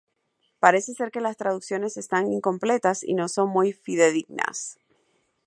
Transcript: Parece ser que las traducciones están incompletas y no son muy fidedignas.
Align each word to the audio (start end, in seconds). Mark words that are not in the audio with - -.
Parece 0.57 0.95
ser 0.95 1.11
que 1.11 1.21
las 1.21 1.37
traducciones 1.37 1.95
están 1.95 2.31
incompletas 2.33 3.03
y 3.03 3.13
no 3.13 3.27
son 3.29 3.49
muy 3.51 3.71
fidedignas. 3.71 4.79